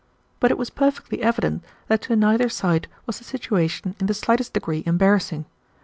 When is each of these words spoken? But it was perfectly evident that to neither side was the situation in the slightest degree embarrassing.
But 0.39 0.49
it 0.49 0.57
was 0.57 0.71
perfectly 0.71 1.21
evident 1.21 1.63
that 1.87 2.01
to 2.09 2.15
neither 2.15 2.49
side 2.49 2.87
was 3.05 3.19
the 3.19 3.23
situation 3.23 3.93
in 3.99 4.07
the 4.07 4.15
slightest 4.15 4.53
degree 4.53 4.81
embarrassing. 4.87 5.45